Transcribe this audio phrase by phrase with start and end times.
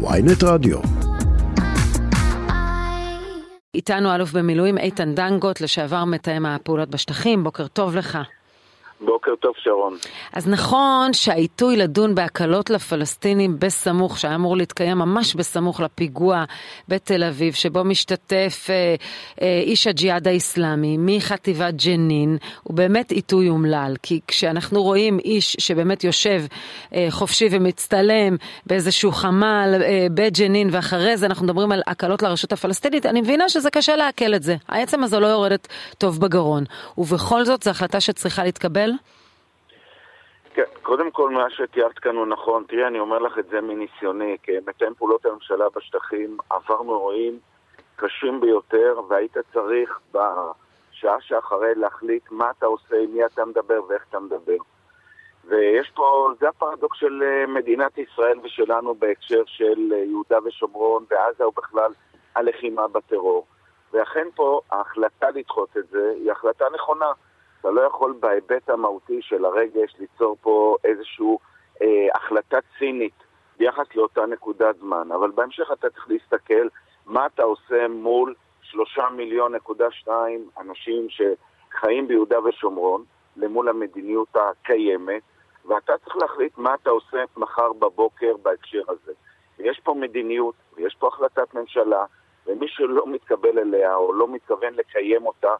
[0.00, 0.78] ויינט רדיו.
[3.74, 8.18] איתנו אלוף במילואים איתן דנגוט, לשעבר מתאם הפעולות בשטחים, בוקר טוב לך.
[9.00, 9.96] בוקר טוב שרון.
[10.32, 16.44] אז נכון שהעיתוי לדון בהקלות לפלסטינים בסמוך, שהיה אמור להתקיים ממש בסמוך לפיגוע
[16.88, 18.94] בתל אביב, שבו משתתף אה,
[19.42, 23.94] אה, איש הג'יהאד האיסלאמי מחטיבת ג'נין, הוא באמת עיתוי אומלל.
[24.02, 26.42] כי כשאנחנו רואים איש שבאמת יושב
[26.94, 33.06] אה, חופשי ומצטלם באיזשהו חמ"ל אה, בג'נין, ואחרי זה אנחנו מדברים על הקלות לרשות הפלסטינית,
[33.06, 34.56] אני מבינה שזה קשה לעכל את זה.
[34.68, 36.64] העצם הזו לא יורדת טוב בגרון.
[36.98, 38.87] ובכל זאת זו החלטה שצריכה להתקבל.
[38.94, 39.18] ישראל?
[40.54, 42.64] כן, קודם כל מה שתיארת כאן הוא נכון.
[42.68, 47.38] תראי, אני אומר לך את זה מניסיוני, כמתאם פעולות הממשלה בשטחים, עברנו אירועים
[47.96, 54.04] קשים ביותר, והיית צריך בשעה שאחרי להחליט מה אתה עושה, עם מי אתה מדבר ואיך
[54.10, 54.56] אתה מדבר.
[55.44, 61.48] ויש פה, זה הפרדוקס של אה, מדינת ישראל ושלנו בהקשר של אה, יהודה ושומרון ועזה
[61.48, 61.92] ובכלל
[62.34, 63.46] הלחימה בטרור.
[63.92, 67.12] ואכן פה ההחלטה לדחות את זה היא החלטה נכונה.
[67.60, 71.36] אתה לא יכול בהיבט המהותי של הרגש ליצור פה איזושהי
[71.82, 73.14] אה, החלטה צינית
[73.58, 76.68] ביחס לאותה נקודת זמן, אבל בהמשך אתה צריך להסתכל
[77.06, 83.04] מה אתה עושה מול שלושה מיליון נקודה שתיים אנשים שחיים ביהודה ושומרון
[83.36, 85.22] למול המדיניות הקיימת,
[85.64, 89.12] ואתה צריך להחליט מה אתה עושה מחר בבוקר בהקשר הזה.
[89.58, 92.04] ויש פה מדיניות, ויש פה החלטת ממשלה,
[92.46, 95.54] ומי שלא מתקבל אליה או לא מתכוון לקיים אותה,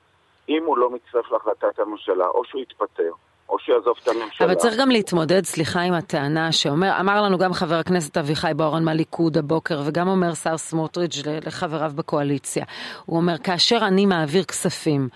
[0.48, 3.12] אם הוא לא מצטרף להחלטת הממשלה, או שהוא יתפטר,
[3.48, 4.46] או שיעזוב את הממשלה.
[4.46, 8.84] אבל צריך גם להתמודד, סליחה, עם הטענה שאומר, אמר לנו גם חבר הכנסת אביחי בוארן
[8.84, 12.64] מהליכוד הבוקר, וגם אומר שר סמוטריץ' לחבריו בקואליציה.
[13.06, 15.08] הוא אומר, כאשר אני מעביר כספים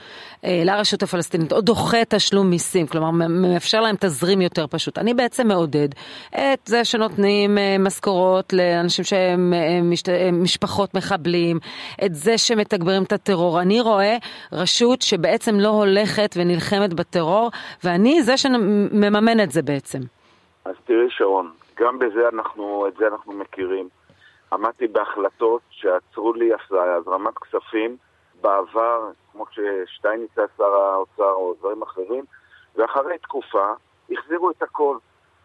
[0.44, 5.48] אה, לרשות הפלסטינית, או דוחה תשלום מיסים, כלומר מאפשר להם תזרים יותר פשוט, אני בעצם
[5.48, 5.88] מעודד
[6.34, 10.08] את זה שנותנים אה, משכורות לאנשים שהם אה, משת...
[10.08, 11.58] אה, משפחות מחבלים,
[12.04, 13.60] את זה שמתגברים את הטרור.
[13.60, 14.16] אני רואה
[14.52, 17.50] רשות שבעצם לא הולכת ונלחמת בטרור,
[17.84, 19.98] ואני זה שמממן את זה בעצם.
[20.64, 23.88] אז תראי שרון, גם בזה אנחנו, את זה אנחנו מכירים.
[24.52, 27.96] עמדתי בהחלטות שעצרו לי הזרמת כספים
[28.40, 32.24] בעבר, כמו ששטייניץ היה שר האוצר או דברים אחרים,
[32.76, 33.72] ואחרי תקופה
[34.12, 34.96] החזירו את הכל,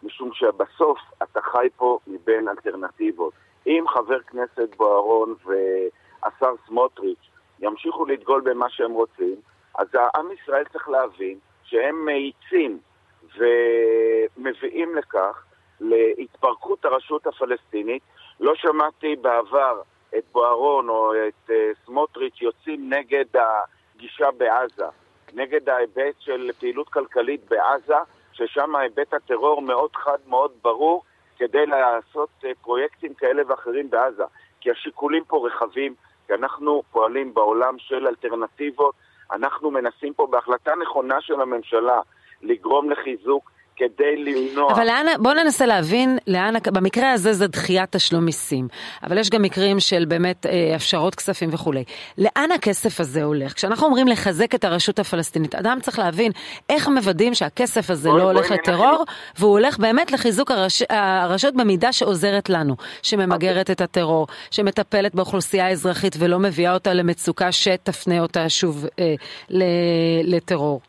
[0.02, 3.32] משום שבסוף אתה חי פה מבין אלטרנטיבות.
[3.66, 7.28] אם חבר כנסת בוארון והשר סמוטריץ'
[7.60, 9.34] ימשיכו לדגול במה שהם רוצים,
[9.78, 11.38] אז העם ישראל צריך להבין
[11.70, 12.78] שהם מאיצים
[13.36, 15.44] ומביאים לכך
[15.80, 18.02] להתפרקות הרשות הפלסטינית.
[18.40, 19.82] לא שמעתי בעבר
[20.18, 21.52] את בוארון או את uh,
[21.86, 24.86] סמוטריץ' יוצאים נגד הגישה בעזה,
[25.34, 27.94] נגד ההיבט של פעילות כלכלית בעזה,
[28.32, 31.04] ששם היבט הטרור מאוד חד, מאוד ברור,
[31.36, 34.24] כדי לעשות uh, פרויקטים כאלה ואחרים בעזה.
[34.60, 35.94] כי השיקולים פה רחבים,
[36.26, 38.94] כי אנחנו פועלים בעולם של אלטרנטיבות,
[39.32, 42.00] אנחנו מנסים פה בהחלטה נכונה של הממשלה
[42.42, 44.72] לגרום לחיזוק כדי למנוע...
[44.72, 48.68] אבל לאן, בואו ננסה להבין לאן, במקרה הזה זה דחיית תשלום מיסים,
[49.02, 51.84] אבל יש גם מקרים של באמת אה, הפשרות כספים וכולי.
[52.18, 53.52] לאן הכסף הזה הולך?
[53.52, 56.32] כשאנחנו אומרים לחזק את הרשות הפלסטינית, אדם צריך להבין
[56.68, 59.04] איך מוודאים שהכסף הזה בוא, לא הולך לטרור,
[59.38, 66.16] והוא הולך באמת לחיזוק הרש, הרשות במידה שעוזרת לנו, שממגרת את הטרור, שמטפלת באוכלוסייה האזרחית
[66.18, 69.14] ולא מביאה אותה למצוקה שתפנה אותה שוב אה,
[70.24, 70.80] לטרור.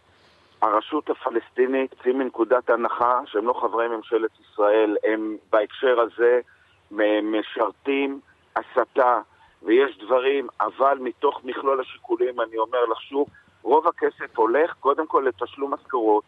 [0.61, 6.39] הרשות הפלסטינית, צאי מנקודת הנחה שהם לא חברי ממשלת ישראל, הם בהקשר הזה
[7.23, 8.19] משרתים
[8.55, 9.19] הסתה,
[9.63, 13.27] ויש דברים, אבל מתוך מכלול השיקולים, אני אומר לך שוב,
[13.63, 16.23] רוב הכסף הולך קודם כל לתשלום משכורות,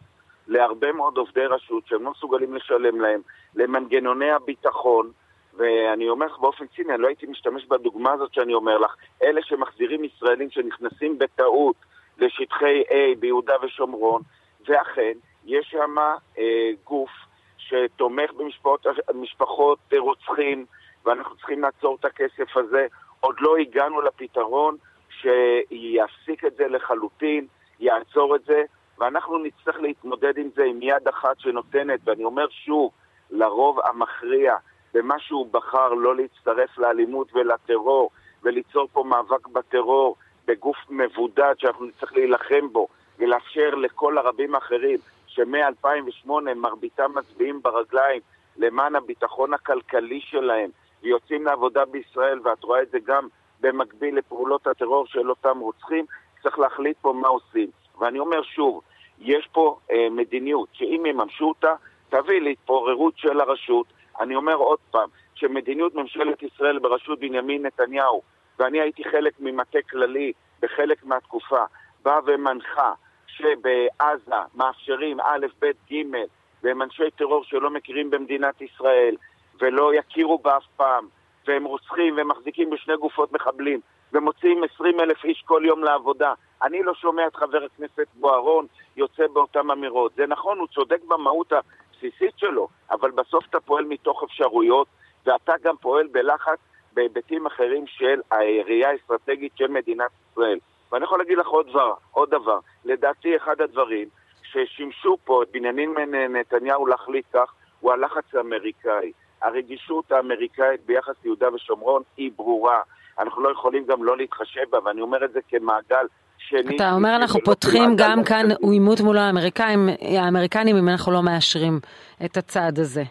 [0.48, 3.20] להרבה מאוד עובדי רשות שהם לא מסוגלים לשלם להם,
[3.54, 5.10] למנגנוני הביטחון,
[5.54, 9.42] ואני אומר לך באופן ציני, אני לא הייתי משתמש בדוגמה הזאת שאני אומר לך, אלה
[9.42, 11.76] שמחזירים ישראלים שנכנסים בטעות
[12.22, 14.22] לשטחי A ביהודה ושומרון,
[14.68, 15.12] ואכן,
[15.44, 15.96] יש שם
[16.38, 17.10] אה, גוף
[17.58, 20.66] שתומך במשפחות משפחות רוצחים,
[21.04, 22.86] ואנחנו צריכים לעצור את הכסף הזה.
[23.20, 24.76] עוד לא הגענו לפתרון
[25.08, 27.46] שיפסיק את זה לחלוטין,
[27.80, 28.62] יעצור את זה,
[28.98, 32.90] ואנחנו נצטרך להתמודד עם זה עם יד אחת שנותנת, ואני אומר שוב,
[33.30, 34.54] לרוב המכריע,
[34.94, 38.10] במה שהוא בחר לא להצטרף לאלימות ולטרור,
[38.42, 40.16] וליצור פה מאבק בטרור,
[40.46, 48.20] בגוף מבודד שאנחנו נצטרך להילחם בו ולאפשר לכל הרבים האחרים שמ-2008 מרביתם מצביעים ברגליים
[48.56, 50.70] למען הביטחון הכלכלי שלהם
[51.02, 53.28] ויוצאים לעבודה בישראל, ואת רואה את זה גם
[53.60, 56.04] במקביל לפעולות הטרור של אותם רוצחים,
[56.42, 57.70] צריך להחליט פה מה עושים.
[57.98, 58.80] ואני אומר שוב,
[59.18, 61.74] יש פה אה, מדיניות שאם יממשו אותה,
[62.08, 63.86] תביא להתפוררות של הרשות.
[64.20, 68.22] אני אומר עוד פעם, שמדיניות ממשלת ישראל בראשות בנימין נתניהו,
[68.58, 70.32] ואני הייתי חלק ממטה כללי
[70.62, 71.64] בחלק מהתקופה,
[72.02, 72.92] באה ומנחה
[73.26, 76.16] שבעזה מאפשרים א', ב', ג',
[76.62, 79.16] והם אנשי טרור שלא מכירים במדינת ישראל,
[79.60, 81.08] ולא יכירו בה אף פעם,
[81.46, 83.80] והם רוצחים ומחזיקים בשני גופות מחבלים,
[84.12, 86.34] ומוציאים 20 אלף איש כל יום לעבודה.
[86.62, 88.66] אני לא שומע את חבר הכנסת בוארון
[88.96, 90.12] יוצא באותן אמירות.
[90.16, 94.86] זה נכון, הוא צודק במהות הבסיסית שלו, אבל בסוף אתה פועל מתוך אפשרויות,
[95.26, 96.58] ואתה גם פועל בלחץ
[96.94, 100.58] בהיבטים אחרים של הראייה האסטרטגית של מדינת ישראל.
[100.92, 102.58] ואני יכול להגיד לך עוד דבר, עוד דבר.
[102.84, 104.08] לדעתי אחד הדברים
[104.42, 105.94] ששימשו פה את בנימין
[106.28, 109.12] נתניהו להחליט כך הוא הלחץ האמריקאי.
[109.42, 112.80] הרגישות האמריקאית ביחס ליהודה ושומרון היא ברורה.
[113.18, 116.06] אנחנו לא יכולים גם לא להתחשב בה, ואני אומר את זה כמעגל
[116.38, 116.76] שני.
[116.76, 121.80] אתה אומר אנחנו פותחים גם כאן עימות מול האמריקאים, האמריקנים אם אנחנו לא מאשרים
[122.24, 123.02] את הצעד הזה.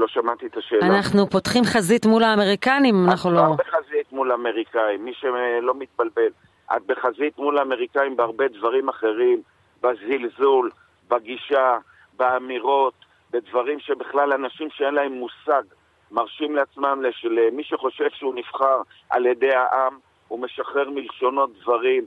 [0.00, 0.86] לא שמעתי את השאלה.
[0.86, 3.40] אנחנו פותחים חזית מול האמריקנים אנחנו לא...
[3.40, 6.30] את בחזית מול האמריקאים, מי שלא מתבלבל.
[6.76, 9.42] את בחזית מול האמריקאים בהרבה דברים אחרים,
[9.82, 10.70] בזלזול,
[11.08, 11.78] בגישה,
[12.16, 12.94] באמירות,
[13.30, 15.62] בדברים שבכלל אנשים שאין להם מושג
[16.10, 19.98] מרשים לעצמם, למי שחושב שהוא נבחר על ידי העם,
[20.28, 22.06] הוא משחרר מלשונות דברים,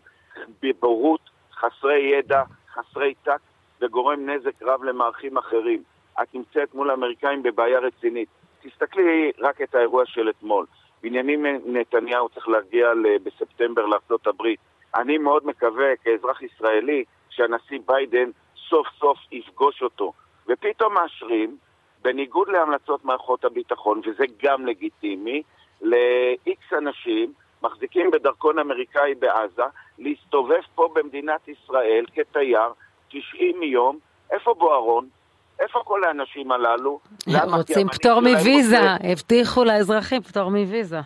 [0.61, 2.43] בבורות, חסרי ידע,
[2.73, 3.41] חסרי טקט,
[3.81, 5.83] וגורם נזק רב למערכים אחרים.
[6.21, 8.29] את נמצאת מול האמריקאים בבעיה רצינית.
[8.61, 10.65] תסתכלי רק את האירוע של אתמול.
[11.03, 12.91] בנימין נתניהו צריך להגיע
[13.23, 14.47] בספטמבר לארה"ב.
[14.95, 18.29] אני מאוד מקווה, כאזרח ישראלי, שהנשיא ביידן
[18.69, 20.13] סוף סוף יפגוש אותו.
[20.47, 21.57] ופתאום מאשרים,
[22.01, 25.43] בניגוד להמלצות מערכות הביטחון, וזה גם לגיטימי,
[25.81, 29.63] ל-X אנשים מחזיקים בדרכון אמריקאי בעזה,
[29.99, 32.73] להסתובב פה במדינת ישראל כתייר
[33.09, 33.99] 90 יום.
[34.31, 35.07] איפה בוארון?
[35.63, 36.99] איפה כל האנשים הללו?
[37.53, 38.79] רוצים פטור מוויזה,
[39.11, 40.99] הבטיחו לאזרחים פטור מוויזה.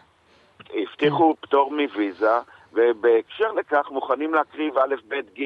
[0.74, 2.40] הבטיחו פטור מוויזה,
[2.74, 5.44] ובהקשר לכך מוכנים להקריב א', ב', ג'.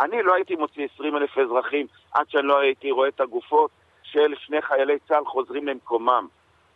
[0.00, 3.70] אני לא הייתי מוציא 20 אלף אזרחים עד שאני לא הייתי רואה את הגופות
[4.02, 6.26] של שני חיילי צה"ל חוזרים למקומם.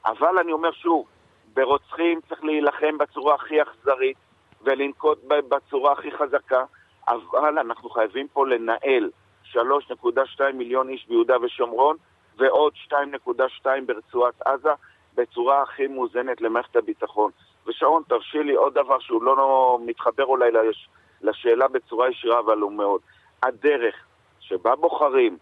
[0.06, 1.06] אבל אני אומר שוב,
[1.55, 4.16] ברוצחים צריך להילחם בצורה הכי אכזרית
[4.62, 6.64] ולנקוט בצורה הכי חזקה,
[7.08, 9.11] אבל אנחנו חייבים פה לנהל
[9.55, 11.97] 3.2 מיליון איש ביהודה ושומרון
[12.38, 14.70] ועוד 2.2 ברצועת עזה
[15.14, 17.31] בצורה הכי מאוזנת למערכת הביטחון.
[17.67, 20.88] ושרון, תרשי לי עוד דבר שהוא לא מתחבר אולי לש...
[21.23, 23.00] לשאלה בצורה ישירה, אבל הוא מאוד.
[23.43, 23.94] הדרך
[24.41, 25.38] שבה בוחרים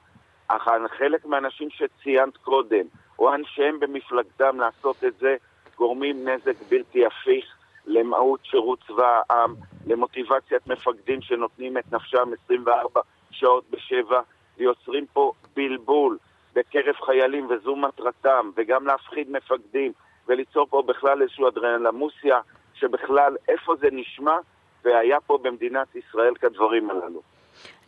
[0.99, 2.87] חלק מהאנשים שציינת קודם,
[3.19, 5.37] או אנשיהם במפלגתם לעשות את זה,
[5.77, 7.45] גורמים נזק בלתי הפיך
[7.87, 9.55] למהות שירות צבא העם,
[9.87, 13.01] למוטיבציית מפקדים שנותנים את נפשם 24
[13.39, 14.21] שעות בשבע,
[14.59, 16.19] ויוצרים פה בלבול
[16.55, 19.93] בקרב חיילים, וזו מטרתם, וגם להפחיד מפקדים,
[20.29, 22.41] וליצור פה בכלל איזושהי אדרנלמוסיה,
[22.75, 24.37] שבכלל איפה זה נשמע
[24.85, 27.23] והיה פה במדינת ישראל כדברים הללו.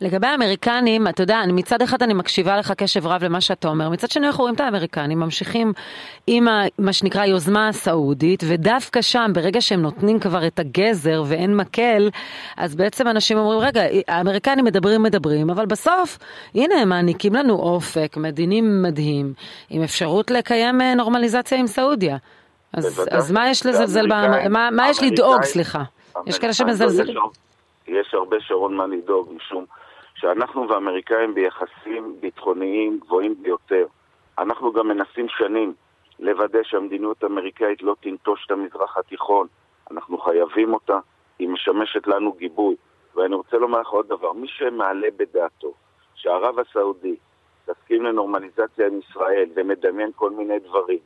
[0.01, 4.11] לגבי האמריקנים, אתה יודע, מצד אחד אני מקשיבה לך קשב רב למה שאתה אומר, מצד
[4.11, 5.73] שני אנחנו רואים את האמריקנים ממשיכים
[6.27, 11.55] עם ה, מה שנקרא יוזמה הסעודית, ודווקא שם, ברגע שהם נותנים כבר את הגזר ואין
[11.55, 12.09] מקל,
[12.57, 16.17] אז בעצם אנשים אומרים, רגע, האמריקנים מדברים מדברים, אבל בסוף,
[16.55, 19.33] הנה הם מעניקים לנו אופק מדיני מדהים,
[19.69, 22.17] עם אפשרות לקיים אה, נורמליזציה עם סעודיה.
[22.73, 24.07] אז, אז מה יש לזלזל,
[24.49, 25.83] מה, מה יש לדאוג, סליחה?
[26.27, 27.15] יש כאלה שמזלזלים.
[27.87, 29.65] יש הרבה שרון מה לדאוג, משום
[30.15, 33.85] שאנחנו והאמריקאים ביחסים ביטחוניים גבוהים ביותר.
[34.39, 35.73] אנחנו גם מנסים שנים
[36.19, 39.47] לוודא שהמדיניות האמריקאית לא תנטוש את המזרח התיכון.
[39.91, 40.99] אנחנו חייבים אותה,
[41.39, 42.75] היא משמשת לנו גיבוי.
[43.15, 45.73] ואני רוצה לומר לך עוד דבר, מי שמעלה בדעתו
[46.15, 47.15] שערב הסעודי
[47.65, 50.99] תסכים לנורמליזציה עם ישראל ומדמיין כל מיני דברים,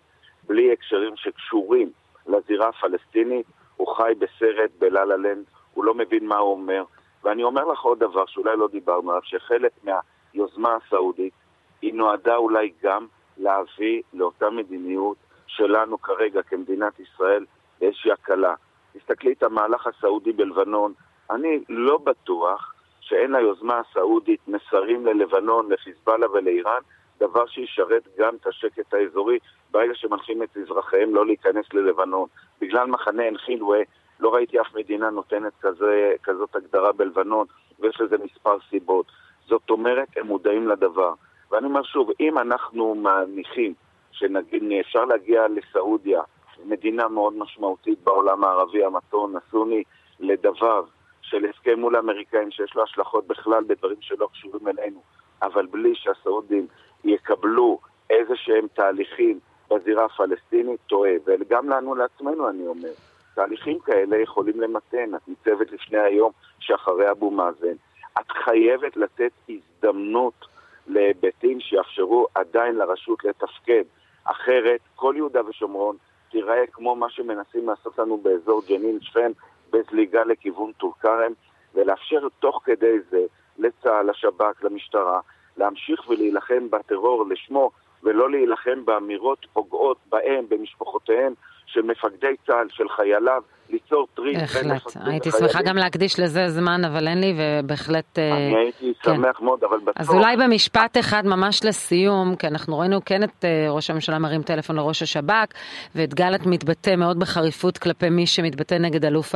[0.47, 1.91] בלי הקשרים שקשורים
[2.27, 3.45] לזירה הפלסטינית,
[3.77, 6.83] הוא חי בסרט בלה-לה לנד הוא לא מבין מה הוא אומר.
[7.23, 11.33] ואני אומר לך עוד דבר שאולי לא דיברנו עליו, שחלק מהיוזמה הסעודית
[11.81, 13.05] היא נועדה אולי גם
[13.37, 15.17] להביא לאותה מדיניות
[15.47, 17.45] שלנו כרגע כמדינת ישראל
[17.79, 18.55] באיזושהי הקלה.
[18.93, 20.93] תסתכלי את המהלך הסעודי בלבנון,
[21.29, 26.81] אני לא בטוח שאין ליוזמה הסעודית מסרים ללבנון, לחיזבאללה ולאיראן,
[27.19, 29.39] דבר שישרת גם את השקט האזורי
[29.71, 32.27] ברגע שמנחים את אזרחיהם לא להיכנס ללבנון.
[32.61, 33.79] בגלל מחנה עין חילווה
[34.19, 37.45] לא ראיתי אף מדינה נותנת כזה, כזאת הגדרה בלבנון,
[37.79, 39.05] ויש לזה מספר סיבות.
[39.47, 41.13] זאת אומרת, הם מודעים לדבר.
[41.51, 43.73] ואני אומר שוב, אם אנחנו מניחים
[44.11, 46.21] שנגיד אפשר להגיע לסעודיה,
[46.65, 49.83] מדינה מאוד משמעותית בעולם הערבי, המתון, הסוני,
[50.19, 50.83] לדבר
[51.21, 55.01] של הסכם מול האמריקאים שיש לו השלכות בכלל בדברים שלא קשורים אלינו,
[55.41, 56.67] אבל בלי שהסעודים
[57.03, 57.79] יקבלו
[58.09, 62.93] איזה שהם תהליכים בזירה הפלסטינית טועה, וגם לנו לעצמנו אני אומר.
[63.35, 65.15] תהליכים כאלה יכולים למתן.
[65.15, 67.75] את ניצבת לפני היום שאחרי אבו מאזן.
[68.19, 70.45] את חייבת לתת הזדמנות
[70.87, 73.83] להיבטים שיאפשרו עדיין לרשות לתפקד.
[74.23, 75.97] אחרת, כל יהודה ושומרון
[76.31, 79.31] תיראה כמו מה שמנסים לעשות לנו באזור ג'נין שכם,
[79.71, 81.31] בזליגה לכיוון טול כרם,
[81.73, 83.25] ולאפשר תוך כדי זה
[83.57, 85.19] לצה"ל, לשב"כ, למשטרה,
[85.57, 87.71] להמשיך ולהילחם בטרור לשמו,
[88.03, 91.33] ולא להילחם באמירות פוגעות בהם, במשפחותיהם,
[91.75, 94.37] של מפקדי צה"ל, של חייליו, ליצור טריז.
[94.37, 98.19] בהחלט, הייתי שמחה גם להקדיש לזה זמן, אבל אין לי, ובהחלט...
[98.19, 99.15] אה, אני הייתי כן.
[99.15, 99.97] שמח מאוד, אבל בסוף...
[99.97, 104.41] אז אולי במשפט אחד ממש לסיום, כי אנחנו ראינו כן את אה, ראש הממשלה מרים
[104.41, 105.53] טלפון לראש השב"כ,
[105.95, 109.35] ואת גלנט מתבטא מאוד בחריפות כלפי מי שמתבטא נגד אלוף,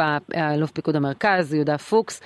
[0.55, 2.21] אלוף פיקוד המרכז, יהודה פוקס.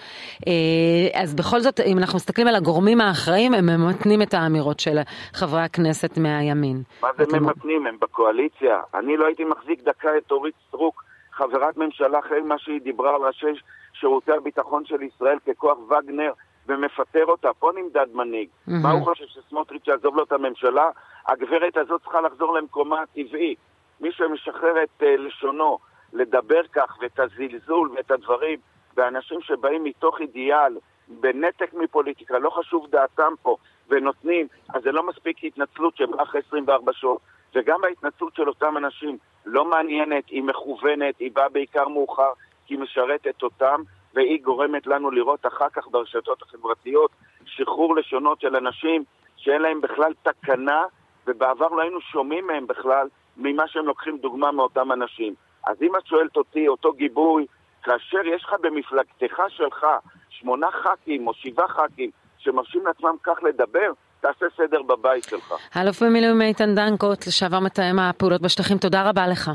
[0.48, 4.98] אה, אז בכל זאת, אם אנחנו מסתכלים על הגורמים האחראים, הם ממתנים את האמירות של
[5.34, 6.84] חברי הכנסת מהימין.
[7.02, 7.88] מה זה ממתנים?
[7.88, 8.80] הם בקואליציה.
[8.94, 11.04] אני לא הייתי מחזיק דקה את אורית סטרוק.
[11.32, 13.62] חברת ממשלה אחרי מה שהיא דיברה על ראשי
[13.94, 16.32] שירותי הביטחון של ישראל ככוח וגנר
[16.68, 17.54] ומפטר אותה.
[17.60, 18.50] פה נמדד מנהיג.
[18.50, 18.72] Mm-hmm.
[18.84, 20.90] מה הוא חושב, שסמוטריץ' יעזוב לו את הממשלה?
[21.28, 23.56] הגברת הזאת צריכה לחזור למקומה הטבעי.
[24.02, 25.78] מי שמשחרר את uh, לשונו
[26.14, 28.60] לדבר כך ואת הזלזול ואת הדברים
[28.96, 33.58] באנשים שבאים מתוך אידיאל, בנתק מפוליטיקה, לא חשוב דעתם פה,
[33.90, 37.22] ונותנים, אז זה לא מספיק התנצלות שבאה אחרי 24 שעות.
[37.56, 42.32] וגם ההתנצלות של אותם אנשים לא מעניינת, היא מכוונת, היא באה בעיקר מאוחר,
[42.66, 43.82] כי היא משרתת אותם,
[44.14, 47.12] והיא גורמת לנו לראות אחר כך ברשתות החברתיות
[47.46, 49.04] שחרור לשונות של אנשים
[49.38, 50.84] שאין להם בכלל תקנה,
[51.28, 53.08] ובעבר לא היינו שומעים מהם בכלל
[53.38, 55.34] ממה שהם לוקחים דוגמה מאותם אנשים.
[55.68, 57.46] אז אם את שואלת אותי, אותו גיבוי,
[57.84, 59.86] כאשר יש לך במפלגתך שלך
[60.30, 63.92] שמונה ח"כים או שבעה ח"כים שמרשים לעצמם כך לדבר,
[64.24, 65.54] תעשה סדר בבית שלך.
[65.74, 69.52] האלוף במילואים איתן דנקוט, לשעבר מתאם הפעולות בשטחים, תודה רבה לך.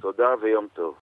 [0.00, 0.94] תודה ויום טוב.